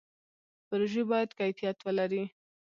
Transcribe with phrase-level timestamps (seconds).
[0.67, 2.23] پروژې باید کیفیت ولري